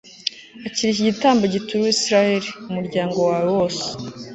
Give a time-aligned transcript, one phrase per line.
[0.67, 3.83] akira iki gitambo gituriwe israheli umuryango wawe wose